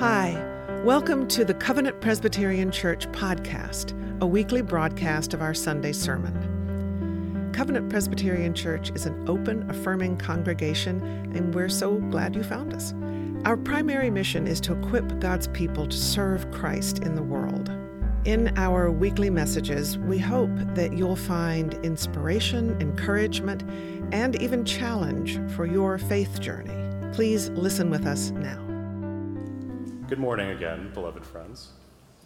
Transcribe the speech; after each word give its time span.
Hi, 0.00 0.42
welcome 0.82 1.28
to 1.28 1.44
the 1.44 1.52
Covenant 1.52 2.00
Presbyterian 2.00 2.70
Church 2.70 3.06
podcast, 3.12 3.92
a 4.22 4.26
weekly 4.26 4.62
broadcast 4.62 5.34
of 5.34 5.42
our 5.42 5.52
Sunday 5.52 5.92
sermon. 5.92 7.52
Covenant 7.52 7.90
Presbyterian 7.90 8.54
Church 8.54 8.92
is 8.92 9.04
an 9.04 9.28
open, 9.28 9.68
affirming 9.68 10.16
congregation, 10.16 11.02
and 11.36 11.54
we're 11.54 11.68
so 11.68 11.96
glad 11.96 12.34
you 12.34 12.42
found 12.42 12.72
us. 12.72 12.94
Our 13.44 13.58
primary 13.58 14.08
mission 14.08 14.46
is 14.46 14.58
to 14.62 14.72
equip 14.72 15.20
God's 15.20 15.48
people 15.48 15.86
to 15.86 15.96
serve 15.98 16.50
Christ 16.50 17.00
in 17.00 17.14
the 17.14 17.22
world. 17.22 17.68
In 18.24 18.56
our 18.56 18.90
weekly 18.90 19.28
messages, 19.28 19.98
we 19.98 20.18
hope 20.18 20.56
that 20.76 20.94
you'll 20.94 21.14
find 21.14 21.74
inspiration, 21.84 22.74
encouragement, 22.80 23.64
and 24.14 24.40
even 24.40 24.64
challenge 24.64 25.38
for 25.54 25.66
your 25.66 25.98
faith 25.98 26.40
journey. 26.40 26.88
Please 27.12 27.50
listen 27.50 27.90
with 27.90 28.06
us 28.06 28.30
now. 28.30 28.69
Good 30.10 30.18
morning 30.18 30.50
again, 30.50 30.90
beloved 30.92 31.24
friends, 31.24 31.68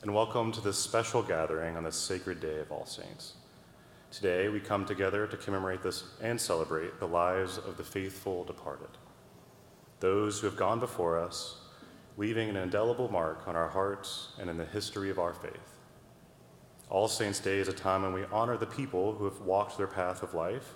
and 0.01 0.15
welcome 0.15 0.51
to 0.53 0.63
this 0.63 0.79
special 0.79 1.23
gathering 1.23 1.77
on 1.77 1.85
this 1.85 1.97
sacred 1.97 2.41
day 2.41 2.61
of 2.61 2.73
All 2.73 2.87
Saints. 2.87 3.35
Today, 4.11 4.49
we 4.49 4.59
come 4.59 4.87
together 4.87 5.27
to 5.27 5.37
commemorate 5.37 5.83
this 5.83 6.05
and 6.23 6.41
celebrate 6.41 6.99
the 6.99 7.07
lives 7.07 7.59
of 7.59 7.77
the 7.77 7.85
faithful 7.85 8.43
departed, 8.45 8.89
those 10.01 10.41
who 10.41 10.47
have 10.47 10.57
gone 10.57 10.81
before 10.81 11.19
us, 11.19 11.59
leaving 12.17 12.49
an 12.49 12.57
indelible 12.57 13.11
mark 13.11 13.47
on 13.47 13.55
our 13.55 13.69
hearts 13.69 14.29
and 14.41 14.49
in 14.49 14.57
the 14.57 14.65
history 14.65 15.11
of 15.11 15.19
our 15.19 15.35
faith. 15.35 15.77
All 16.89 17.07
Saints' 17.07 17.39
Day 17.39 17.59
is 17.59 17.69
a 17.69 17.75
time 17.75 18.01
when 18.01 18.15
we 18.15 18.25
honor 18.33 18.57
the 18.57 18.65
people 18.65 19.13
who 19.13 19.27
have 19.27 19.43
walked 19.43 19.77
their 19.77 19.87
path 19.87 20.23
of 20.23 20.33
life, 20.33 20.73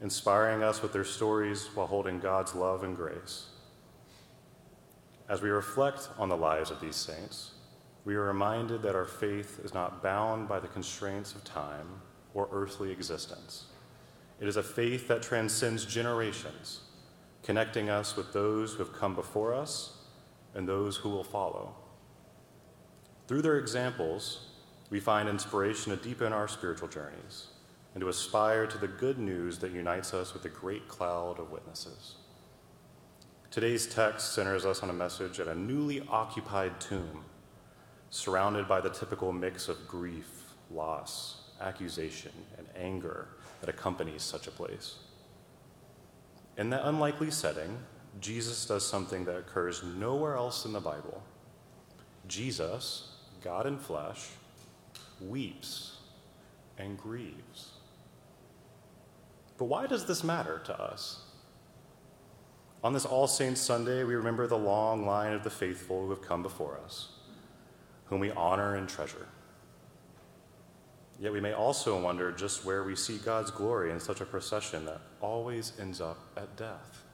inspiring 0.00 0.62
us 0.62 0.80
with 0.80 0.94
their 0.94 1.04
stories 1.04 1.68
while 1.74 1.88
holding 1.88 2.18
God's 2.18 2.54
love 2.54 2.84
and 2.84 2.96
grace. 2.96 3.48
As 5.28 5.42
we 5.42 5.50
reflect 5.50 6.08
on 6.18 6.30
the 6.30 6.36
lives 6.36 6.70
of 6.70 6.80
these 6.80 6.96
saints, 6.96 7.52
we 8.04 8.14
are 8.14 8.24
reminded 8.24 8.80
that 8.82 8.94
our 8.94 9.04
faith 9.04 9.60
is 9.62 9.74
not 9.74 10.02
bound 10.02 10.48
by 10.48 10.58
the 10.58 10.68
constraints 10.68 11.34
of 11.34 11.44
time 11.44 12.00
or 12.32 12.48
earthly 12.50 12.90
existence. 12.90 13.66
It 14.40 14.48
is 14.48 14.56
a 14.56 14.62
faith 14.62 15.06
that 15.08 15.22
transcends 15.22 15.84
generations, 15.84 16.80
connecting 17.42 17.90
us 17.90 18.16
with 18.16 18.32
those 18.32 18.72
who 18.72 18.78
have 18.78 18.94
come 18.94 19.14
before 19.14 19.52
us 19.52 19.98
and 20.54 20.66
those 20.66 20.96
who 20.96 21.10
will 21.10 21.24
follow. 21.24 21.74
Through 23.26 23.42
their 23.42 23.58
examples, 23.58 24.46
we 24.88 25.00
find 25.00 25.28
inspiration 25.28 25.94
to 25.94 26.02
deepen 26.02 26.32
our 26.32 26.48
spiritual 26.48 26.88
journeys 26.88 27.48
and 27.92 28.00
to 28.00 28.08
aspire 28.08 28.66
to 28.66 28.78
the 28.78 28.88
good 28.88 29.18
news 29.18 29.58
that 29.58 29.72
unites 29.72 30.14
us 30.14 30.32
with 30.32 30.46
a 30.46 30.48
great 30.48 30.88
cloud 30.88 31.38
of 31.38 31.50
witnesses. 31.50 32.14
Today's 33.50 33.86
text 33.86 34.34
centers 34.34 34.66
us 34.66 34.82
on 34.82 34.90
a 34.90 34.92
message 34.92 35.40
at 35.40 35.48
a 35.48 35.54
newly 35.54 36.02
occupied 36.10 36.78
tomb, 36.82 37.24
surrounded 38.10 38.68
by 38.68 38.82
the 38.82 38.90
typical 38.90 39.32
mix 39.32 39.70
of 39.70 39.88
grief, 39.88 40.52
loss, 40.70 41.44
accusation, 41.58 42.32
and 42.58 42.66
anger 42.76 43.28
that 43.60 43.70
accompanies 43.70 44.22
such 44.22 44.48
a 44.48 44.50
place. 44.50 44.96
In 46.58 46.68
that 46.70 46.86
unlikely 46.86 47.30
setting, 47.30 47.78
Jesus 48.20 48.66
does 48.66 48.86
something 48.86 49.24
that 49.24 49.36
occurs 49.36 49.82
nowhere 49.82 50.36
else 50.36 50.66
in 50.66 50.74
the 50.74 50.80
Bible. 50.80 51.22
Jesus, 52.26 53.14
God 53.42 53.66
in 53.66 53.78
flesh, 53.78 54.26
weeps 55.22 55.96
and 56.76 56.98
grieves. 56.98 57.70
But 59.56 59.64
why 59.64 59.86
does 59.86 60.04
this 60.04 60.22
matter 60.22 60.60
to 60.66 60.78
us? 60.78 61.22
On 62.84 62.92
this 62.92 63.04
All 63.04 63.26
Saints 63.26 63.60
Sunday, 63.60 64.04
we 64.04 64.14
remember 64.14 64.46
the 64.46 64.56
long 64.56 65.04
line 65.04 65.32
of 65.32 65.42
the 65.42 65.50
faithful 65.50 66.02
who 66.02 66.10
have 66.10 66.22
come 66.22 66.42
before 66.42 66.78
us, 66.84 67.08
whom 68.04 68.20
we 68.20 68.30
honor 68.30 68.76
and 68.76 68.88
treasure. 68.88 69.26
Yet 71.18 71.32
we 71.32 71.40
may 71.40 71.52
also 71.52 72.00
wonder 72.00 72.30
just 72.30 72.64
where 72.64 72.84
we 72.84 72.94
see 72.94 73.18
God's 73.18 73.50
glory 73.50 73.90
in 73.90 73.98
such 73.98 74.20
a 74.20 74.24
procession 74.24 74.84
that 74.84 75.00
always 75.20 75.72
ends 75.80 76.00
up 76.00 76.18
at 76.36 76.56
death. 76.56 77.04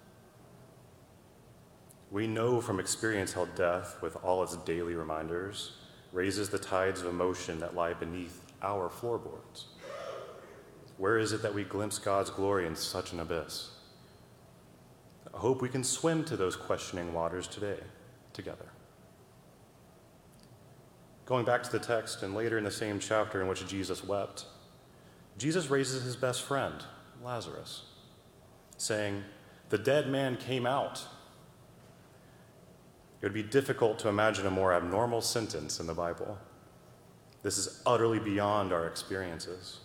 We 2.10 2.26
know 2.26 2.60
from 2.60 2.78
experience 2.78 3.32
how 3.32 3.46
death, 3.56 3.96
with 4.02 4.16
all 4.22 4.42
its 4.42 4.56
daily 4.58 4.94
reminders, 4.94 5.72
raises 6.12 6.50
the 6.50 6.58
tides 6.58 7.00
of 7.00 7.06
emotion 7.06 7.58
that 7.60 7.74
lie 7.74 7.94
beneath 7.94 8.52
our 8.60 8.90
floorboards? 8.90 9.68
Where 10.98 11.18
is 11.18 11.32
it 11.32 11.40
that 11.40 11.54
we 11.54 11.64
glimpse 11.64 11.98
God's 11.98 12.28
glory 12.28 12.66
in 12.66 12.76
such 12.76 13.14
an 13.14 13.20
abyss? 13.20 13.70
I 15.34 15.38
hope 15.38 15.60
we 15.60 15.68
can 15.68 15.84
swim 15.84 16.24
to 16.24 16.36
those 16.36 16.56
questioning 16.56 17.12
waters 17.12 17.46
today 17.46 17.80
together. 18.32 18.66
Going 21.26 21.44
back 21.44 21.62
to 21.62 21.72
the 21.72 21.78
text 21.78 22.22
and 22.22 22.34
later 22.34 22.58
in 22.58 22.64
the 22.64 22.70
same 22.70 23.00
chapter 23.00 23.40
in 23.40 23.48
which 23.48 23.66
Jesus 23.66 24.04
wept, 24.04 24.44
Jesus 25.38 25.68
raises 25.70 26.04
his 26.04 26.16
best 26.16 26.42
friend, 26.42 26.84
Lazarus, 27.22 27.84
saying, 28.76 29.24
The 29.70 29.78
dead 29.78 30.08
man 30.08 30.36
came 30.36 30.66
out 30.66 31.06
it 33.24 33.28
would 33.28 33.32
be 33.32 33.42
difficult 33.42 33.98
to 34.00 34.10
imagine 34.10 34.46
a 34.46 34.50
more 34.50 34.74
abnormal 34.74 35.22
sentence 35.22 35.80
in 35.80 35.86
the 35.86 35.94
Bible. 35.94 36.36
This 37.42 37.56
is 37.56 37.80
utterly 37.86 38.18
beyond 38.18 38.70
our 38.70 38.86
experiences. 38.86 39.78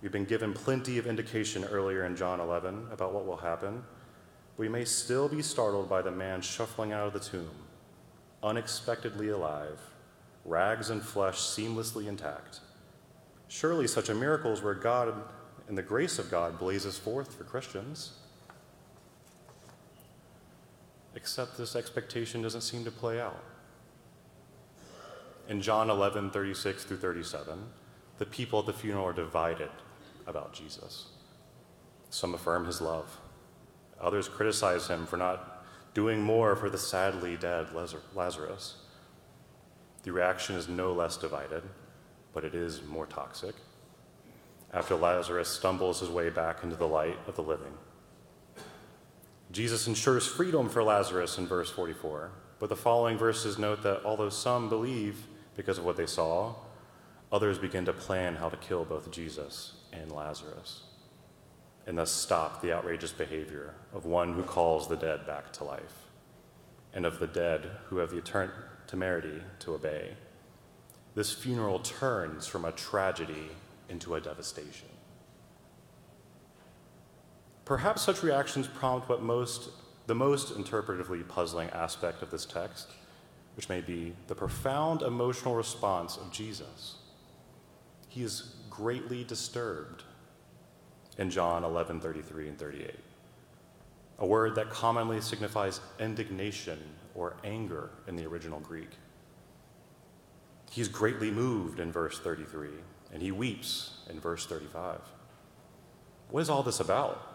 We've 0.00 0.10
been 0.10 0.24
given 0.24 0.54
plenty 0.54 0.96
of 0.96 1.06
indication 1.06 1.64
earlier 1.64 2.06
in 2.06 2.16
John 2.16 2.40
11 2.40 2.88
about 2.92 3.12
what 3.12 3.26
will 3.26 3.36
happen. 3.36 3.84
We 4.56 4.68
may 4.68 4.84
still 4.84 5.28
be 5.28 5.42
startled 5.42 5.88
by 5.88 6.02
the 6.02 6.10
man 6.10 6.42
shuffling 6.42 6.92
out 6.92 7.06
of 7.06 7.12
the 7.12 7.20
tomb, 7.20 7.50
unexpectedly 8.42 9.28
alive, 9.28 9.80
rags 10.44 10.90
and 10.90 11.02
flesh 11.02 11.38
seamlessly 11.38 12.06
intact. 12.06 12.60
Surely 13.48 13.86
such 13.86 14.08
a 14.08 14.14
miracle 14.14 14.52
is 14.52 14.62
where 14.62 14.74
God 14.74 15.14
and 15.68 15.78
the 15.78 15.82
grace 15.82 16.18
of 16.18 16.30
God 16.30 16.58
blazes 16.58 16.98
forth 16.98 17.34
for 17.34 17.44
Christians. 17.44 18.12
Except 21.14 21.56
this 21.56 21.76
expectation 21.76 22.42
doesn't 22.42 22.60
seem 22.60 22.84
to 22.84 22.90
play 22.90 23.20
out. 23.20 23.42
In 25.48 25.60
John 25.60 25.90
11, 25.90 26.30
36 26.30 26.84
through 26.84 26.96
37, 26.98 27.58
the 28.18 28.26
people 28.26 28.60
at 28.60 28.66
the 28.66 28.72
funeral 28.72 29.06
are 29.06 29.12
divided 29.12 29.70
about 30.26 30.52
Jesus. 30.52 31.06
Some 32.10 32.34
affirm 32.34 32.66
his 32.66 32.80
love, 32.80 33.19
others 34.00 34.28
criticize 34.28 34.88
him 34.88 35.06
for 35.06 35.16
not 35.16 35.64
doing 35.94 36.22
more 36.22 36.56
for 36.56 36.70
the 36.70 36.78
sadly 36.78 37.36
dead 37.36 37.68
Lazarus. 38.14 38.76
The 40.02 40.12
reaction 40.12 40.56
is 40.56 40.68
no 40.68 40.92
less 40.92 41.16
divided, 41.16 41.62
but 42.32 42.44
it 42.44 42.54
is 42.54 42.82
more 42.82 43.06
toxic. 43.06 43.54
After 44.72 44.94
Lazarus 44.94 45.48
stumbles 45.48 46.00
his 46.00 46.08
way 46.08 46.30
back 46.30 46.62
into 46.62 46.76
the 46.76 46.86
light 46.86 47.18
of 47.26 47.34
the 47.34 47.42
living, 47.42 47.74
Jesus 49.50 49.88
ensures 49.88 50.26
freedom 50.26 50.68
for 50.68 50.82
Lazarus 50.84 51.36
in 51.38 51.46
verse 51.46 51.70
44. 51.70 52.30
But 52.60 52.68
the 52.68 52.76
following 52.76 53.18
verses 53.18 53.58
note 53.58 53.82
that 53.82 54.02
although 54.04 54.28
some 54.28 54.68
believe 54.68 55.26
because 55.56 55.78
of 55.78 55.84
what 55.84 55.96
they 55.96 56.06
saw, 56.06 56.54
others 57.32 57.58
begin 57.58 57.84
to 57.86 57.92
plan 57.92 58.36
how 58.36 58.48
to 58.48 58.56
kill 58.56 58.84
both 58.84 59.10
Jesus 59.10 59.74
and 59.92 60.12
Lazarus, 60.12 60.84
and 61.90 61.98
thus 61.98 62.12
stop 62.12 62.62
the 62.62 62.72
outrageous 62.72 63.10
behavior 63.10 63.74
of 63.92 64.06
one 64.06 64.34
who 64.34 64.44
calls 64.44 64.86
the 64.86 64.96
dead 64.96 65.26
back 65.26 65.52
to 65.52 65.64
life, 65.64 66.06
and 66.94 67.04
of 67.04 67.18
the 67.18 67.26
dead 67.26 67.68
who 67.86 67.96
have 67.96 68.12
the 68.12 68.22
temerity 68.86 69.42
to 69.58 69.74
obey. 69.74 70.14
This 71.16 71.32
funeral 71.32 71.80
turns 71.80 72.46
from 72.46 72.64
a 72.64 72.70
tragedy 72.70 73.48
into 73.88 74.14
a 74.14 74.20
devastation. 74.20 74.86
Perhaps 77.64 78.02
such 78.02 78.22
reactions 78.22 78.68
prompt 78.68 79.08
what 79.08 79.20
most, 79.20 79.70
the 80.06 80.14
most 80.14 80.54
interpretively 80.54 81.26
puzzling 81.26 81.70
aspect 81.70 82.22
of 82.22 82.30
this 82.30 82.46
text, 82.46 82.86
which 83.56 83.68
may 83.68 83.80
be 83.80 84.14
the 84.28 84.36
profound 84.36 85.02
emotional 85.02 85.56
response 85.56 86.16
of 86.16 86.30
Jesus. 86.30 86.98
He 88.08 88.22
is 88.22 88.54
greatly 88.70 89.24
disturbed 89.24 90.04
in 91.18 91.30
John 91.30 91.64
11 91.64 92.00
33 92.00 92.48
and 92.48 92.58
38, 92.58 92.94
a 94.18 94.26
word 94.26 94.54
that 94.54 94.70
commonly 94.70 95.20
signifies 95.20 95.80
indignation 95.98 96.78
or 97.14 97.36
anger 97.44 97.90
in 98.06 98.16
the 98.16 98.26
original 98.26 98.60
Greek. 98.60 98.90
He's 100.70 100.88
greatly 100.88 101.30
moved 101.30 101.80
in 101.80 101.90
verse 101.90 102.18
33, 102.20 102.68
and 103.12 103.20
he 103.20 103.32
weeps 103.32 103.98
in 104.08 104.20
verse 104.20 104.46
35. 104.46 105.00
What 106.30 106.40
is 106.40 106.50
all 106.50 106.62
this 106.62 106.78
about? 106.78 107.30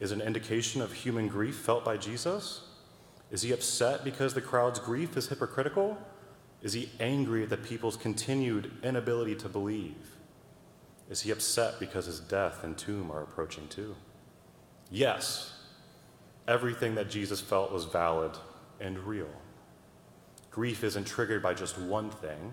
is 0.00 0.12
an 0.12 0.22
indication 0.22 0.80
of 0.80 0.92
human 0.92 1.28
grief 1.28 1.56
felt 1.56 1.84
by 1.84 1.96
Jesus? 1.96 2.62
Is 3.30 3.42
he 3.42 3.52
upset 3.52 4.02
because 4.02 4.34
the 4.34 4.40
crowd's 4.40 4.80
grief 4.80 5.16
is 5.16 5.28
hypocritical? 5.28 5.96
Is 6.62 6.72
he 6.72 6.90
angry 6.98 7.44
at 7.44 7.50
the 7.50 7.56
people's 7.56 7.96
continued 7.96 8.72
inability 8.82 9.36
to 9.36 9.48
believe? 9.48 10.16
Is 11.10 11.20
he 11.22 11.32
upset 11.32 11.80
because 11.80 12.06
his 12.06 12.20
death 12.20 12.62
and 12.62 12.78
tomb 12.78 13.10
are 13.10 13.22
approaching 13.22 13.66
too? 13.68 13.96
Yes, 14.90 15.52
everything 16.46 16.94
that 16.94 17.10
Jesus 17.10 17.40
felt 17.40 17.72
was 17.72 17.84
valid 17.84 18.32
and 18.80 18.98
real. 19.00 19.28
Grief 20.50 20.84
isn't 20.84 21.06
triggered 21.06 21.42
by 21.42 21.52
just 21.52 21.78
one 21.78 22.10
thing, 22.10 22.52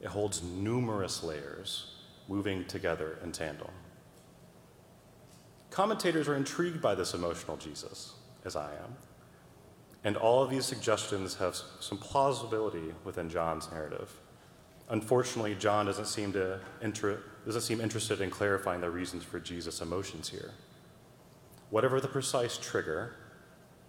it 0.00 0.08
holds 0.08 0.42
numerous 0.42 1.22
layers 1.22 1.94
moving 2.26 2.64
together 2.64 3.18
in 3.22 3.32
tandem. 3.32 3.70
Commentators 5.70 6.28
are 6.28 6.36
intrigued 6.36 6.80
by 6.80 6.94
this 6.94 7.14
emotional 7.14 7.56
Jesus, 7.56 8.14
as 8.44 8.56
I 8.56 8.72
am, 8.72 8.96
and 10.04 10.16
all 10.16 10.42
of 10.42 10.50
these 10.50 10.64
suggestions 10.64 11.34
have 11.36 11.56
some 11.80 11.98
plausibility 11.98 12.94
within 13.04 13.28
John's 13.28 13.70
narrative. 13.70 14.10
Unfortunately, 14.88 15.54
John 15.54 15.86
doesn't 15.86 16.06
seem, 16.06 16.32
to 16.34 16.60
inter- 16.82 17.20
doesn't 17.46 17.62
seem 17.62 17.80
interested 17.80 18.20
in 18.20 18.30
clarifying 18.30 18.80
the 18.80 18.90
reasons 18.90 19.24
for 19.24 19.40
Jesus' 19.40 19.80
emotions 19.80 20.28
here. 20.28 20.50
Whatever 21.70 22.00
the 22.00 22.08
precise 22.08 22.58
trigger, 22.58 23.16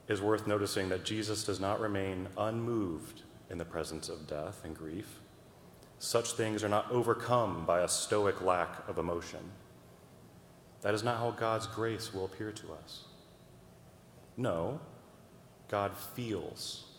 is 0.07 0.21
worth 0.21 0.45
noticing 0.45 0.89
that 0.89 1.03
Jesus 1.03 1.43
does 1.43 1.59
not 1.59 1.79
remain 1.79 2.27
unmoved 2.37 3.23
in 3.49 3.57
the 3.57 3.65
presence 3.65 4.09
of 4.09 4.27
death 4.27 4.61
and 4.63 4.75
grief. 4.75 5.19
Such 5.97 6.33
things 6.33 6.63
are 6.63 6.69
not 6.69 6.91
overcome 6.91 7.65
by 7.65 7.81
a 7.81 7.87
stoic 7.87 8.41
lack 8.41 8.87
of 8.87 8.97
emotion. 8.97 9.39
That 10.81 10.93
is 10.93 11.03
not 11.03 11.17
how 11.17 11.31
God's 11.31 11.67
grace 11.67 12.13
will 12.13 12.25
appear 12.25 12.51
to 12.51 12.73
us. 12.73 13.05
No, 14.37 14.79
God 15.67 15.95
feels 15.95 16.94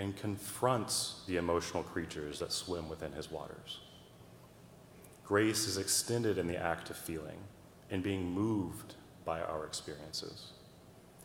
and 0.00 0.16
confronts 0.16 1.20
the 1.26 1.36
emotional 1.36 1.82
creatures 1.82 2.38
that 2.38 2.52
swim 2.52 2.88
within 2.88 3.12
his 3.12 3.30
waters. 3.30 3.80
Grace 5.26 5.66
is 5.66 5.76
extended 5.76 6.38
in 6.38 6.46
the 6.46 6.56
act 6.56 6.88
of 6.88 6.96
feeling 6.96 7.36
and 7.90 8.02
being 8.02 8.24
moved 8.24 8.94
by 9.26 9.42
our 9.42 9.66
experiences, 9.66 10.52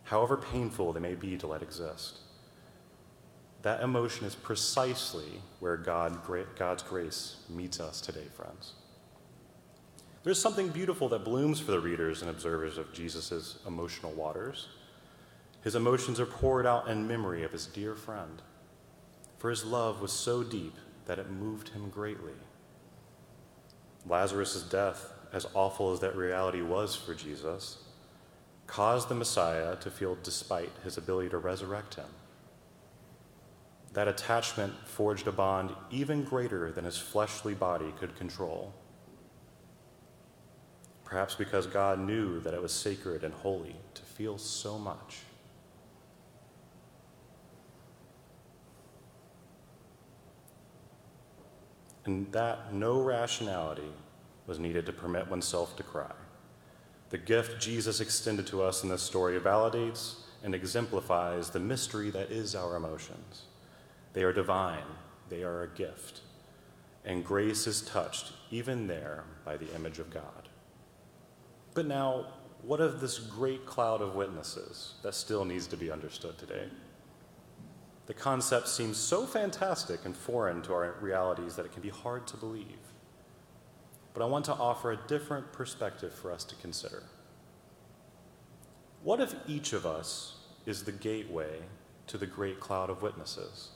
however 0.03 0.35
painful 0.35 0.91
they 0.91 0.99
may 0.99 1.15
be 1.15 1.37
to 1.37 1.47
let 1.47 1.61
exist. 1.61 2.17
That 3.61 3.81
emotion 3.81 4.27
is 4.27 4.35
precisely 4.35 5.41
where 5.61 5.77
God, 5.77 6.19
God's 6.59 6.83
grace 6.83 7.37
meets 7.49 7.79
us 7.79 8.01
today, 8.01 8.27
friends. 8.35 8.73
There's 10.23 10.41
something 10.41 10.67
beautiful 10.67 11.07
that 11.09 11.23
blooms 11.23 11.61
for 11.61 11.71
the 11.71 11.79
readers 11.79 12.21
and 12.21 12.29
observers 12.29 12.77
of 12.77 12.91
Jesus' 12.91 13.57
emotional 13.65 14.11
waters. 14.11 14.67
His 15.63 15.75
emotions 15.75 16.19
are 16.19 16.25
poured 16.25 16.65
out 16.65 16.89
in 16.89 17.07
memory 17.07 17.43
of 17.43 17.53
his 17.53 17.67
dear 17.67 17.95
friend, 17.95 18.41
for 19.45 19.51
his 19.51 19.63
love 19.63 20.01
was 20.01 20.11
so 20.11 20.41
deep 20.41 20.73
that 21.05 21.19
it 21.19 21.29
moved 21.29 21.69
him 21.69 21.87
greatly. 21.91 22.33
Lazarus' 24.07 24.63
death, 24.63 25.13
as 25.31 25.45
awful 25.53 25.93
as 25.93 25.99
that 25.99 26.15
reality 26.15 26.63
was 26.63 26.95
for 26.95 27.13
Jesus, 27.13 27.77
caused 28.65 29.07
the 29.07 29.13
Messiah 29.13 29.75
to 29.75 29.91
feel 29.91 30.17
despite 30.23 30.71
his 30.83 30.97
ability 30.97 31.29
to 31.29 31.37
resurrect 31.37 31.93
him. 31.93 32.07
That 33.93 34.07
attachment 34.07 34.73
forged 34.87 35.27
a 35.27 35.31
bond 35.31 35.75
even 35.91 36.23
greater 36.23 36.71
than 36.71 36.85
his 36.85 36.97
fleshly 36.97 37.53
body 37.53 37.93
could 37.99 38.15
control. 38.15 38.73
Perhaps 41.03 41.35
because 41.35 41.67
God 41.67 41.99
knew 41.99 42.39
that 42.39 42.55
it 42.55 42.61
was 42.63 42.71
sacred 42.71 43.23
and 43.23 43.31
holy 43.31 43.75
to 43.93 44.01
feel 44.01 44.39
so 44.39 44.79
much. 44.79 45.19
And 52.05 52.31
that 52.31 52.73
no 52.73 53.01
rationality 53.01 53.91
was 54.47 54.59
needed 54.59 54.85
to 54.85 54.93
permit 54.93 55.29
oneself 55.29 55.75
to 55.77 55.83
cry. 55.83 56.11
The 57.09 57.17
gift 57.17 57.61
Jesus 57.61 57.99
extended 57.99 58.47
to 58.47 58.61
us 58.61 58.83
in 58.83 58.89
this 58.89 59.01
story 59.01 59.39
validates 59.39 60.15
and 60.43 60.53
exemplifies 60.53 61.49
the 61.49 61.59
mystery 61.59 62.09
that 62.11 62.31
is 62.31 62.55
our 62.55 62.75
emotions. 62.75 63.43
They 64.13 64.23
are 64.23 64.33
divine, 64.33 64.85
they 65.29 65.43
are 65.43 65.63
a 65.63 65.67
gift, 65.69 66.21
and 67.03 67.25
grace 67.25 67.67
is 67.67 67.81
touched 67.81 68.31
even 68.51 68.87
there 68.87 69.23
by 69.43 69.57
the 69.57 69.73
image 69.75 69.99
of 69.99 70.11
God. 70.11 70.49
But 71.73 71.87
now, 71.87 72.27
what 72.61 72.79
of 72.79 73.01
this 73.01 73.19
great 73.19 73.65
cloud 73.65 74.01
of 74.01 74.15
witnesses 74.15 74.93
that 75.03 75.13
still 75.13 75.45
needs 75.45 75.67
to 75.67 75.77
be 75.77 75.91
understood 75.91 76.37
today? 76.37 76.67
The 78.05 78.13
concept 78.13 78.67
seems 78.67 78.97
so 78.97 79.25
fantastic 79.25 80.05
and 80.05 80.15
foreign 80.15 80.61
to 80.63 80.73
our 80.73 80.95
realities 81.01 81.55
that 81.55 81.65
it 81.65 81.73
can 81.73 81.81
be 81.81 81.89
hard 81.89 82.27
to 82.27 82.37
believe 82.37 82.77
but 84.15 84.23
I 84.23 84.27
want 84.27 84.45
to 84.45 84.53
offer 84.53 84.93
a 84.93 84.97
different 85.07 85.51
perspective 85.51 86.13
for 86.13 86.31
us 86.31 86.45
to 86.45 86.55
consider. 86.55 87.03
What 89.03 89.19
if 89.19 89.35
each 89.45 89.73
of 89.73 89.85
us 89.85 90.37
is 90.65 90.83
the 90.83 90.93
gateway 90.93 91.59
to 92.07 92.17
the 92.17 92.25
great 92.25 92.61
cloud 92.61 92.89
of 92.89 93.01
witnesses? 93.01 93.71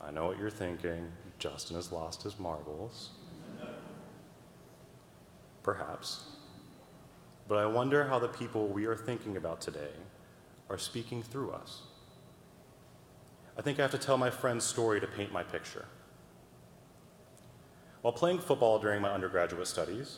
I 0.00 0.10
know 0.10 0.26
what 0.26 0.38
you're 0.38 0.50
thinking. 0.50 1.12
Justin 1.38 1.76
has 1.76 1.92
lost 1.92 2.24
his 2.24 2.36
marbles. 2.36 3.10
Perhaps. 5.62 6.24
But 7.46 7.58
I 7.58 7.66
wonder 7.66 8.04
how 8.04 8.18
the 8.18 8.28
people 8.28 8.66
we 8.66 8.86
are 8.86 8.96
thinking 8.96 9.36
about 9.36 9.60
today 9.60 9.92
are 10.68 10.78
speaking 10.78 11.22
through 11.22 11.52
us. 11.52 11.82
I 13.60 13.62
think 13.62 13.78
I 13.78 13.82
have 13.82 13.90
to 13.90 13.98
tell 13.98 14.16
my 14.16 14.30
friend's 14.30 14.64
story 14.64 15.02
to 15.02 15.06
paint 15.06 15.34
my 15.34 15.42
picture. 15.42 15.84
While 18.00 18.14
playing 18.14 18.38
football 18.38 18.78
during 18.78 19.02
my 19.02 19.10
undergraduate 19.10 19.66
studies, 19.66 20.16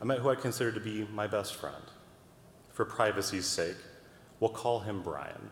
I 0.00 0.04
met 0.04 0.20
who 0.20 0.30
I 0.30 0.36
considered 0.36 0.76
to 0.76 0.80
be 0.80 1.04
my 1.12 1.26
best 1.26 1.56
friend. 1.56 1.82
For 2.72 2.84
privacy's 2.84 3.46
sake, 3.46 3.74
we'll 4.38 4.50
call 4.50 4.78
him 4.78 5.02
Brian. 5.02 5.50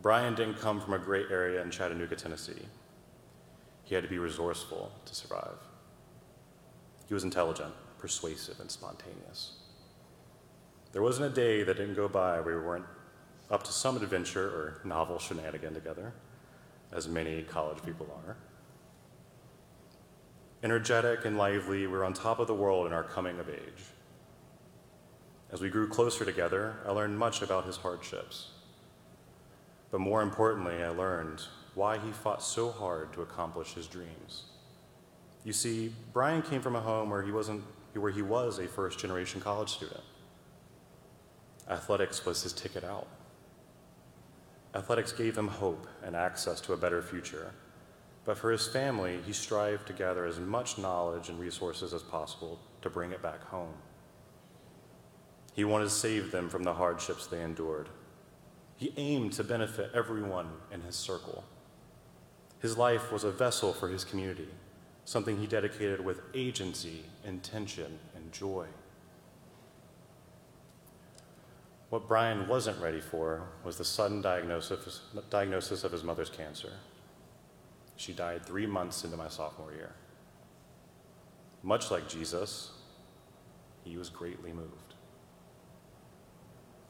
Brian 0.00 0.36
didn't 0.36 0.60
come 0.60 0.80
from 0.80 0.92
a 0.92 0.98
great 1.00 1.26
area 1.32 1.60
in 1.60 1.72
Chattanooga, 1.72 2.14
Tennessee. 2.14 2.68
He 3.82 3.96
had 3.96 4.04
to 4.04 4.10
be 4.10 4.18
resourceful 4.18 4.92
to 5.04 5.12
survive. 5.12 5.58
He 7.08 7.14
was 7.14 7.24
intelligent, 7.24 7.74
persuasive, 7.98 8.60
and 8.60 8.70
spontaneous. 8.70 9.54
There 10.92 11.02
wasn't 11.02 11.32
a 11.32 11.34
day 11.34 11.64
that 11.64 11.78
didn't 11.78 11.96
go 11.96 12.06
by 12.06 12.38
where 12.38 12.60
we 12.60 12.64
weren't 12.64 12.86
up 13.50 13.62
to 13.64 13.72
some 13.72 13.96
adventure 13.96 14.48
or 14.48 14.80
novel 14.84 15.18
shenanigan 15.18 15.74
together, 15.74 16.12
as 16.92 17.08
many 17.08 17.42
college 17.42 17.82
people 17.84 18.06
are. 18.26 18.36
Energetic 20.62 21.24
and 21.24 21.36
lively, 21.36 21.86
we 21.86 21.86
were 21.86 22.04
on 22.04 22.14
top 22.14 22.38
of 22.38 22.46
the 22.46 22.54
world 22.54 22.86
in 22.86 22.92
our 22.92 23.02
coming 23.02 23.38
of 23.38 23.48
age. 23.48 23.84
As 25.52 25.60
we 25.60 25.68
grew 25.68 25.88
closer 25.88 26.24
together, 26.24 26.76
I 26.86 26.90
learned 26.90 27.18
much 27.18 27.42
about 27.42 27.66
his 27.66 27.76
hardships. 27.76 28.48
But 29.90 30.00
more 30.00 30.22
importantly, 30.22 30.82
I 30.82 30.88
learned 30.88 31.42
why 31.74 31.98
he 31.98 32.10
fought 32.10 32.42
so 32.42 32.70
hard 32.70 33.12
to 33.12 33.22
accomplish 33.22 33.74
his 33.74 33.86
dreams. 33.86 34.44
You 35.44 35.52
see, 35.52 35.92
Brian 36.12 36.42
came 36.42 36.62
from 36.62 36.74
a 36.74 36.80
home 36.80 37.10
where 37.10 37.22
he 37.22 37.30
wasn't 37.30 37.62
where 37.94 38.10
he 38.10 38.22
was 38.22 38.58
a 38.58 38.66
first 38.66 38.98
generation 38.98 39.40
college 39.40 39.68
student. 39.68 40.00
Athletics 41.68 42.26
was 42.26 42.42
his 42.42 42.52
ticket 42.52 42.82
out. 42.82 43.06
Athletics 44.74 45.12
gave 45.12 45.38
him 45.38 45.48
hope 45.48 45.86
and 46.02 46.16
access 46.16 46.60
to 46.62 46.72
a 46.72 46.76
better 46.76 47.00
future. 47.00 47.52
But 48.24 48.38
for 48.38 48.50
his 48.50 48.66
family, 48.66 49.20
he 49.24 49.32
strived 49.32 49.86
to 49.86 49.92
gather 49.92 50.24
as 50.24 50.40
much 50.40 50.78
knowledge 50.78 51.28
and 51.28 51.38
resources 51.38 51.94
as 51.94 52.02
possible 52.02 52.58
to 52.82 52.90
bring 52.90 53.12
it 53.12 53.22
back 53.22 53.44
home. 53.44 53.74
He 55.54 55.64
wanted 55.64 55.84
to 55.84 55.90
save 55.90 56.32
them 56.32 56.48
from 56.48 56.64
the 56.64 56.74
hardships 56.74 57.26
they 57.26 57.42
endured. 57.42 57.88
He 58.76 58.92
aimed 58.96 59.34
to 59.34 59.44
benefit 59.44 59.92
everyone 59.94 60.48
in 60.72 60.80
his 60.80 60.96
circle. 60.96 61.44
His 62.60 62.76
life 62.76 63.12
was 63.12 63.22
a 63.22 63.30
vessel 63.30 63.72
for 63.72 63.88
his 63.88 64.04
community, 64.04 64.48
something 65.04 65.38
he 65.38 65.46
dedicated 65.46 66.04
with 66.04 66.22
agency, 66.34 67.04
intention, 67.24 67.98
and 68.16 68.32
joy. 68.32 68.66
What 71.94 72.08
Brian 72.08 72.48
wasn't 72.48 72.82
ready 72.82 73.00
for 73.00 73.50
was 73.62 73.78
the 73.78 73.84
sudden 73.84 74.20
diagnosis, 74.20 75.02
diagnosis 75.30 75.84
of 75.84 75.92
his 75.92 76.02
mother's 76.02 76.28
cancer. 76.28 76.72
She 77.94 78.12
died 78.12 78.44
three 78.44 78.66
months 78.66 79.04
into 79.04 79.16
my 79.16 79.28
sophomore 79.28 79.70
year. 79.70 79.92
Much 81.62 81.92
like 81.92 82.08
Jesus, 82.08 82.72
he 83.84 83.96
was 83.96 84.08
greatly 84.08 84.52
moved. 84.52 84.94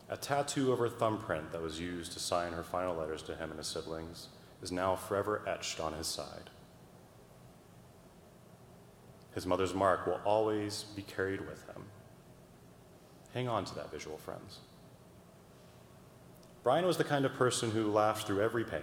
A 0.08 0.16
tattoo 0.16 0.72
of 0.72 0.78
her 0.78 0.88
thumbprint 0.88 1.52
that 1.52 1.60
was 1.60 1.78
used 1.78 2.12
to 2.12 2.18
sign 2.18 2.54
her 2.54 2.64
final 2.64 2.96
letters 2.96 3.22
to 3.24 3.36
him 3.36 3.50
and 3.50 3.58
his 3.58 3.66
siblings 3.66 4.28
is 4.62 4.72
now 4.72 4.96
forever 4.96 5.42
etched 5.46 5.80
on 5.80 5.92
his 5.92 6.06
side. 6.06 6.48
His 9.34 9.44
mother's 9.44 9.74
mark 9.74 10.06
will 10.06 10.22
always 10.24 10.84
be 10.96 11.02
carried 11.02 11.46
with 11.46 11.66
him. 11.66 11.84
Hang 13.34 13.48
on 13.48 13.66
to 13.66 13.74
that 13.74 13.92
visual, 13.92 14.16
friends. 14.16 14.60
Brian 16.64 16.86
was 16.86 16.96
the 16.96 17.04
kind 17.04 17.26
of 17.26 17.34
person 17.34 17.70
who 17.70 17.92
laughed 17.92 18.26
through 18.26 18.40
every 18.40 18.64
pain 18.64 18.80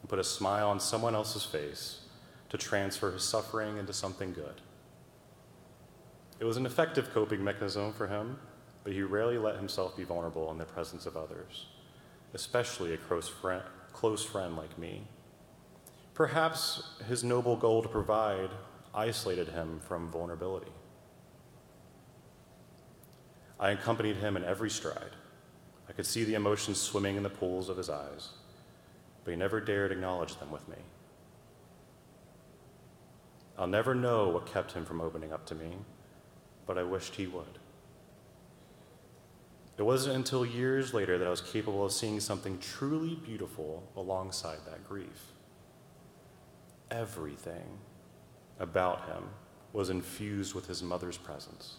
and 0.00 0.08
put 0.08 0.18
a 0.18 0.24
smile 0.24 0.70
on 0.70 0.80
someone 0.80 1.14
else's 1.14 1.44
face 1.44 2.00
to 2.48 2.56
transfer 2.56 3.12
his 3.12 3.22
suffering 3.22 3.76
into 3.76 3.92
something 3.92 4.32
good. 4.32 4.62
It 6.40 6.46
was 6.46 6.56
an 6.56 6.64
effective 6.64 7.12
coping 7.12 7.44
mechanism 7.44 7.92
for 7.92 8.06
him, 8.06 8.38
but 8.84 8.94
he 8.94 9.02
rarely 9.02 9.36
let 9.36 9.56
himself 9.56 9.94
be 9.94 10.02
vulnerable 10.02 10.50
in 10.50 10.56
the 10.56 10.64
presence 10.64 11.04
of 11.04 11.14
others, 11.14 11.66
especially 12.32 12.94
a 12.94 12.96
close 12.96 13.28
friend, 13.28 13.62
close 13.92 14.24
friend 14.24 14.56
like 14.56 14.76
me. 14.78 15.02
Perhaps 16.14 16.94
his 17.06 17.22
noble 17.22 17.54
goal 17.54 17.82
to 17.82 17.88
provide 17.88 18.48
isolated 18.94 19.48
him 19.48 19.78
from 19.86 20.10
vulnerability. 20.10 20.72
I 23.60 23.72
accompanied 23.72 24.16
him 24.16 24.38
in 24.38 24.44
every 24.44 24.70
stride. 24.70 25.16
I 25.92 25.94
could 25.94 26.06
see 26.06 26.24
the 26.24 26.34
emotions 26.34 26.80
swimming 26.80 27.16
in 27.16 27.22
the 27.22 27.28
pools 27.28 27.68
of 27.68 27.76
his 27.76 27.90
eyes, 27.90 28.30
but 29.24 29.32
he 29.32 29.36
never 29.36 29.60
dared 29.60 29.92
acknowledge 29.92 30.36
them 30.36 30.50
with 30.50 30.66
me. 30.66 30.78
I'll 33.58 33.66
never 33.66 33.94
know 33.94 34.30
what 34.30 34.46
kept 34.46 34.72
him 34.72 34.86
from 34.86 35.02
opening 35.02 35.34
up 35.34 35.44
to 35.46 35.54
me, 35.54 35.76
but 36.66 36.78
I 36.78 36.82
wished 36.82 37.16
he 37.16 37.26
would. 37.26 37.58
It 39.76 39.82
wasn't 39.82 40.16
until 40.16 40.46
years 40.46 40.94
later 40.94 41.18
that 41.18 41.26
I 41.26 41.30
was 41.30 41.42
capable 41.42 41.84
of 41.84 41.92
seeing 41.92 42.20
something 42.20 42.58
truly 42.58 43.16
beautiful 43.16 43.82
alongside 43.94 44.60
that 44.64 44.88
grief. 44.88 45.32
Everything 46.90 47.78
about 48.58 49.08
him 49.08 49.24
was 49.74 49.90
infused 49.90 50.54
with 50.54 50.66
his 50.66 50.82
mother's 50.82 51.18
presence, 51.18 51.76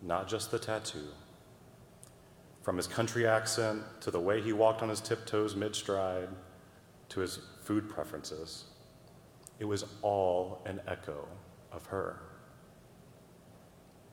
not 0.00 0.26
just 0.26 0.50
the 0.50 0.58
tattoo. 0.58 1.08
From 2.62 2.76
his 2.76 2.86
country 2.86 3.26
accent 3.26 3.82
to 4.02 4.10
the 4.10 4.20
way 4.20 4.40
he 4.40 4.52
walked 4.52 4.82
on 4.82 4.88
his 4.88 5.00
tiptoes 5.00 5.56
mid 5.56 5.74
stride 5.74 6.28
to 7.08 7.20
his 7.20 7.40
food 7.60 7.88
preferences, 7.88 8.64
it 9.58 9.64
was 9.64 9.84
all 10.00 10.62
an 10.64 10.80
echo 10.86 11.26
of 11.72 11.86
her. 11.86 12.20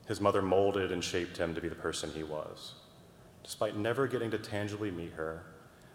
His 0.06 0.20
mother 0.20 0.42
molded 0.42 0.90
and 0.90 1.02
shaped 1.02 1.36
him 1.36 1.54
to 1.54 1.60
be 1.60 1.68
the 1.68 1.76
person 1.76 2.10
he 2.10 2.24
was. 2.24 2.74
Despite 3.44 3.76
never 3.76 4.08
getting 4.08 4.32
to 4.32 4.38
tangibly 4.38 4.90
meet 4.90 5.12
her, 5.12 5.44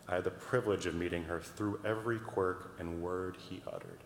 I 0.08 0.16
had 0.16 0.24
the 0.24 0.32
privilege 0.32 0.86
of 0.86 0.96
meeting 0.96 1.24
her 1.26 1.42
through 1.42 1.82
every 1.84 2.20
quirk 2.20 2.76
and 2.80 3.02
word 3.02 3.38
he 3.50 3.62
uttered. 3.68 4.00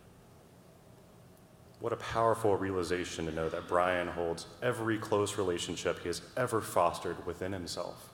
What 1.78 1.92
a 1.92 1.96
powerful 1.96 2.56
realization 2.56 3.26
to 3.26 3.32
know 3.32 3.48
that 3.48 3.68
Brian 3.68 4.08
holds 4.08 4.46
every 4.62 4.98
close 4.98 5.38
relationship 5.38 6.00
he 6.00 6.08
has 6.08 6.22
ever 6.36 6.60
fostered 6.60 7.24
within 7.24 7.52
himself. 7.52 8.09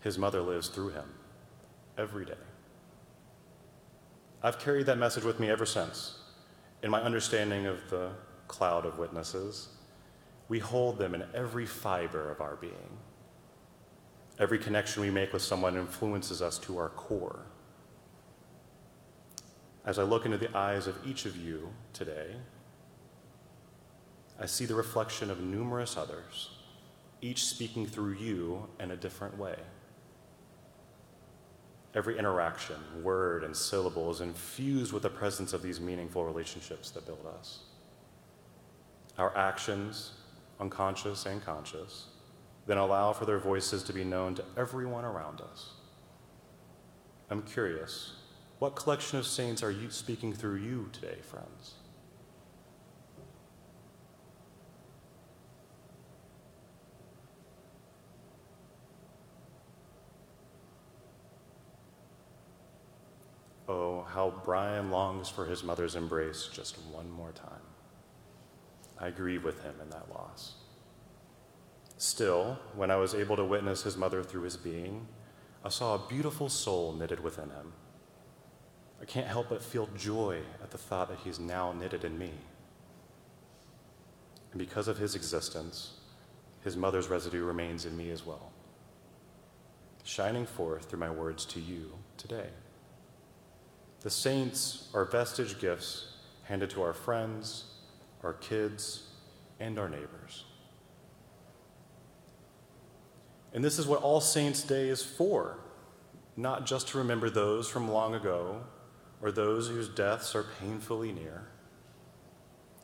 His 0.00 0.18
mother 0.18 0.40
lives 0.40 0.68
through 0.68 0.90
him 0.90 1.04
every 1.98 2.24
day. 2.24 2.32
I've 4.42 4.58
carried 4.58 4.86
that 4.86 4.98
message 4.98 5.24
with 5.24 5.38
me 5.38 5.50
ever 5.50 5.66
since. 5.66 6.18
In 6.82 6.90
my 6.90 7.02
understanding 7.02 7.66
of 7.66 7.90
the 7.90 8.10
cloud 8.48 8.86
of 8.86 8.98
witnesses, 8.98 9.68
we 10.48 10.58
hold 10.58 10.98
them 10.98 11.14
in 11.14 11.24
every 11.34 11.66
fiber 11.66 12.30
of 12.30 12.40
our 12.40 12.56
being. 12.56 12.98
Every 14.38 14.58
connection 14.58 15.02
we 15.02 15.10
make 15.10 15.34
with 15.34 15.42
someone 15.42 15.76
influences 15.76 16.40
us 16.40 16.58
to 16.60 16.78
our 16.78 16.88
core. 16.88 17.40
As 19.84 19.98
I 19.98 20.02
look 20.02 20.24
into 20.24 20.38
the 20.38 20.56
eyes 20.56 20.86
of 20.86 20.96
each 21.06 21.26
of 21.26 21.36
you 21.36 21.68
today, 21.92 22.36
I 24.40 24.46
see 24.46 24.64
the 24.64 24.74
reflection 24.74 25.30
of 25.30 25.40
numerous 25.40 25.98
others, 25.98 26.50
each 27.20 27.44
speaking 27.44 27.86
through 27.86 28.14
you 28.14 28.66
in 28.78 28.90
a 28.90 28.96
different 28.96 29.36
way. 29.36 29.56
Every 31.94 32.18
interaction, 32.18 32.76
word, 33.02 33.42
and 33.42 33.56
syllable 33.56 34.10
is 34.10 34.20
infused 34.20 34.92
with 34.92 35.02
the 35.02 35.10
presence 35.10 35.52
of 35.52 35.62
these 35.62 35.80
meaningful 35.80 36.24
relationships 36.24 36.90
that 36.92 37.04
build 37.04 37.26
us. 37.38 37.60
Our 39.18 39.36
actions, 39.36 40.12
unconscious 40.60 41.26
and 41.26 41.44
conscious, 41.44 42.06
then 42.66 42.78
allow 42.78 43.12
for 43.12 43.24
their 43.24 43.40
voices 43.40 43.82
to 43.84 43.92
be 43.92 44.04
known 44.04 44.36
to 44.36 44.44
everyone 44.56 45.04
around 45.04 45.40
us. 45.40 45.70
I'm 47.28 47.42
curious, 47.42 48.14
what 48.60 48.76
collection 48.76 49.18
of 49.18 49.26
saints 49.26 49.62
are 49.62 49.70
you 49.70 49.90
speaking 49.90 50.32
through 50.32 50.56
you 50.56 50.90
today, 50.92 51.18
friends? 51.22 51.74
How 64.12 64.34
Brian 64.44 64.90
longs 64.90 65.28
for 65.28 65.46
his 65.46 65.62
mother's 65.62 65.96
embrace 65.96 66.48
just 66.52 66.76
one 66.92 67.10
more 67.10 67.32
time. 67.32 67.62
I 68.98 69.10
grieve 69.10 69.44
with 69.44 69.62
him 69.62 69.74
in 69.80 69.90
that 69.90 70.10
loss. 70.10 70.54
Still, 71.96 72.58
when 72.74 72.90
I 72.90 72.96
was 72.96 73.14
able 73.14 73.36
to 73.36 73.44
witness 73.44 73.82
his 73.82 73.96
mother 73.96 74.22
through 74.22 74.42
his 74.42 74.56
being, 74.56 75.06
I 75.64 75.68
saw 75.68 75.94
a 75.94 76.08
beautiful 76.08 76.48
soul 76.48 76.92
knitted 76.92 77.20
within 77.20 77.50
him. 77.50 77.72
I 79.00 79.04
can't 79.04 79.26
help 79.26 79.48
but 79.48 79.62
feel 79.62 79.88
joy 79.96 80.40
at 80.62 80.70
the 80.70 80.78
thought 80.78 81.08
that 81.08 81.18
he's 81.24 81.38
now 81.38 81.72
knitted 81.72 82.04
in 82.04 82.18
me. 82.18 82.32
And 84.52 84.58
because 84.58 84.88
of 84.88 84.98
his 84.98 85.14
existence, 85.14 85.94
his 86.62 86.76
mother's 86.76 87.08
residue 87.08 87.44
remains 87.44 87.86
in 87.86 87.96
me 87.96 88.10
as 88.10 88.26
well, 88.26 88.50
shining 90.04 90.44
forth 90.44 90.90
through 90.90 90.98
my 90.98 91.10
words 91.10 91.44
to 91.46 91.60
you 91.60 91.92
today. 92.16 92.48
The 94.00 94.10
saints 94.10 94.88
are 94.94 95.04
vestige 95.04 95.60
gifts 95.60 96.06
handed 96.44 96.70
to 96.70 96.82
our 96.82 96.94
friends, 96.94 97.64
our 98.22 98.32
kids, 98.32 99.08
and 99.58 99.78
our 99.78 99.88
neighbors. 99.88 100.44
And 103.52 103.62
this 103.62 103.78
is 103.78 103.86
what 103.86 104.02
All 104.02 104.20
Saints' 104.20 104.62
Day 104.62 104.88
is 104.88 105.04
for, 105.04 105.58
not 106.36 106.66
just 106.66 106.88
to 106.88 106.98
remember 106.98 107.28
those 107.28 107.68
from 107.68 107.90
long 107.90 108.14
ago 108.14 108.62
or 109.20 109.30
those 109.30 109.68
whose 109.68 109.88
deaths 109.88 110.34
are 110.34 110.46
painfully 110.60 111.12
near, 111.12 111.48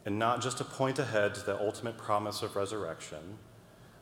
and 0.05 0.19
not 0.19 0.43
just 0.43 0.59
to 0.59 0.65
point 0.65 0.99
ahead 0.99 1.35
to 1.35 1.45
the 1.45 1.59
ultimate 1.59 1.97
promise 1.97 2.43
of 2.43 2.57
resurrection, 2.57 3.39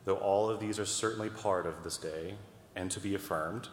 though 0.03 0.17
all 0.17 0.49
of 0.49 0.59
these 0.59 0.79
are 0.79 0.85
certainly 0.85 1.29
part 1.29 1.65
of 1.65 1.83
this 1.83 1.97
day 1.97 2.35
and 2.75 2.91
to 2.91 2.99
be 2.99 3.15
affirmed. 3.15 3.69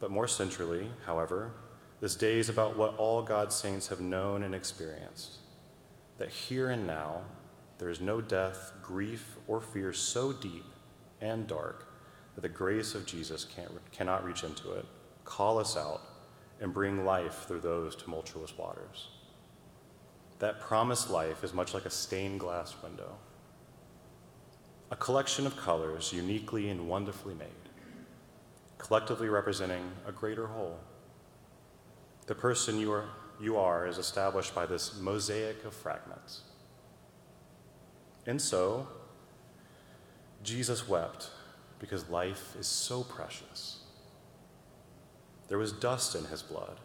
But 0.00 0.10
more 0.10 0.28
centrally, 0.28 0.90
however, 1.06 1.52
this 2.00 2.14
day 2.14 2.38
is 2.38 2.48
about 2.48 2.76
what 2.76 2.96
all 2.96 3.22
God's 3.22 3.54
saints 3.54 3.88
have 3.88 4.00
known 4.00 4.42
and 4.42 4.54
experienced 4.54 5.38
that 6.18 6.30
here 6.30 6.70
and 6.70 6.86
now 6.86 7.22
there 7.78 7.88
is 7.88 8.00
no 8.00 8.20
death, 8.20 8.72
grief, 8.82 9.36
or 9.46 9.60
fear 9.60 9.92
so 9.92 10.32
deep 10.32 10.64
and 11.20 11.46
dark 11.46 11.88
that 12.34 12.40
the 12.40 12.48
grace 12.48 12.94
of 12.94 13.06
Jesus 13.06 13.46
cannot 13.92 14.24
reach 14.24 14.42
into 14.42 14.72
it, 14.72 14.84
call 15.24 15.58
us 15.58 15.76
out, 15.76 16.02
and 16.60 16.74
bring 16.74 17.04
life 17.04 17.44
through 17.46 17.60
those 17.60 17.94
tumultuous 17.94 18.56
waters. 18.58 19.08
That 20.40 20.60
promised 20.60 21.08
life 21.08 21.44
is 21.44 21.54
much 21.54 21.72
like 21.72 21.84
a 21.84 21.90
stained 21.90 22.40
glass 22.40 22.74
window, 22.82 23.16
a 24.90 24.96
collection 24.96 25.46
of 25.46 25.56
colors 25.56 26.12
uniquely 26.12 26.70
and 26.70 26.88
wonderfully 26.88 27.34
made, 27.34 27.48
collectively 28.78 29.28
representing 29.28 29.84
a 30.06 30.12
greater 30.12 30.46
whole. 30.46 30.78
The 32.28 32.34
person 32.34 32.78
you 32.78 32.92
are, 32.92 33.06
you 33.40 33.56
are 33.56 33.86
is 33.86 33.96
established 33.96 34.54
by 34.54 34.66
this 34.66 35.00
mosaic 35.00 35.64
of 35.64 35.72
fragments. 35.72 36.42
And 38.26 38.40
so, 38.40 38.86
Jesus 40.42 40.86
wept 40.86 41.30
because 41.78 42.10
life 42.10 42.54
is 42.60 42.66
so 42.66 43.02
precious. 43.02 43.78
There 45.48 45.56
was 45.56 45.72
dust 45.72 46.14
in 46.14 46.26
his 46.26 46.42
blood, 46.42 46.80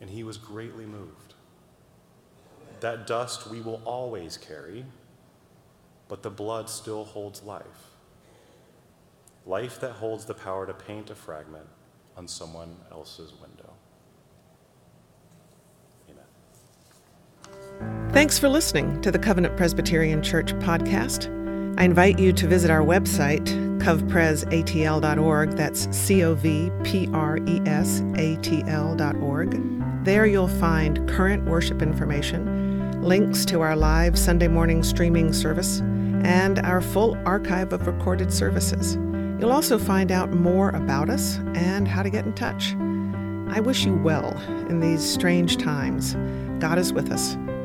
and 0.00 0.08
he 0.08 0.22
was 0.22 0.36
greatly 0.36 0.86
moved. 0.86 1.34
That 2.78 3.08
dust 3.08 3.48
we 3.48 3.60
will 3.60 3.82
always 3.84 4.36
carry, 4.36 4.84
but 6.06 6.22
the 6.22 6.30
blood 6.30 6.70
still 6.70 7.04
holds 7.04 7.42
life. 7.42 7.96
Life 9.44 9.80
that 9.80 9.94
holds 9.94 10.24
the 10.24 10.34
power 10.34 10.66
to 10.66 10.72
paint 10.72 11.10
a 11.10 11.16
fragment 11.16 11.66
on 12.16 12.28
someone 12.28 12.76
else's 12.92 13.32
window. 13.32 13.72
Thanks 18.14 18.38
for 18.38 18.48
listening 18.48 19.00
to 19.00 19.10
the 19.10 19.18
Covenant 19.18 19.56
Presbyterian 19.56 20.22
Church 20.22 20.54
podcast. 20.60 21.26
I 21.80 21.82
invite 21.82 22.16
you 22.16 22.32
to 22.34 22.46
visit 22.46 22.70
our 22.70 22.82
website, 22.82 23.44
covpresatl.org. 23.80 25.50
That's 25.56 25.88
C 25.90 26.22
O 26.22 26.36
V 26.36 26.70
P 26.84 27.08
R 27.12 27.38
E 27.38 27.60
S 27.66 28.02
A 28.14 28.36
T 28.36 28.62
L.org. 28.68 30.04
There 30.04 30.26
you'll 30.26 30.46
find 30.46 31.08
current 31.08 31.44
worship 31.46 31.82
information, 31.82 33.02
links 33.02 33.44
to 33.46 33.62
our 33.62 33.74
live 33.74 34.16
Sunday 34.16 34.46
morning 34.46 34.84
streaming 34.84 35.32
service, 35.32 35.80
and 36.22 36.60
our 36.60 36.80
full 36.80 37.18
archive 37.26 37.72
of 37.72 37.84
recorded 37.84 38.32
services. 38.32 38.94
You'll 39.40 39.50
also 39.50 39.76
find 39.76 40.12
out 40.12 40.30
more 40.30 40.70
about 40.70 41.10
us 41.10 41.38
and 41.56 41.88
how 41.88 42.04
to 42.04 42.10
get 42.10 42.26
in 42.26 42.32
touch. 42.34 42.76
I 43.52 43.58
wish 43.58 43.84
you 43.84 43.96
well 43.96 44.40
in 44.68 44.78
these 44.78 45.02
strange 45.02 45.56
times. 45.56 46.14
God 46.60 46.78
is 46.78 46.92
with 46.92 47.10
us. 47.10 47.36